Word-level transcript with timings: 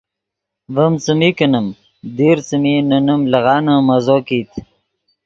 ڤیم 0.73 0.93
څیمی 1.03 1.29
کینیم 1.37 1.67
دیر 2.17 2.37
څیمی 2.47 2.73
نے 2.89 2.97
نیم 3.05 3.21
لیغان 3.31 3.65
مزو 3.87 4.17
کیت 4.27 4.51